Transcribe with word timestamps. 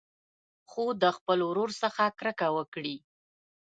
خو 0.69 0.83
د 1.01 1.03
خپل 1.17 1.39
ورور 1.49 1.69
څخه 1.81 2.03
کرکه 2.19 2.47
وکړي. 2.57 2.95